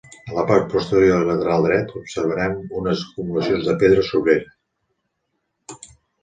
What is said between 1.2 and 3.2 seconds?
i lateral dret, observarem unes